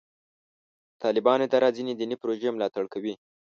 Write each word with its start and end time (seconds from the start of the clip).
د 0.93 0.93
طالبانو 1.03 1.45
اداره 1.47 1.69
ځینې 1.77 1.93
دیني 1.99 2.15
پروژې 2.21 2.49
ملاتړ 2.55 2.83
کوي. 2.93 3.13